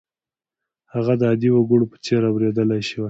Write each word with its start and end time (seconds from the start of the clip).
هغه 0.93 1.13
د 1.19 1.21
عادي 1.29 1.49
وګړو 1.53 1.85
په 1.91 1.97
څېر 2.05 2.21
اورېدلای 2.29 2.81
شول. 2.89 2.99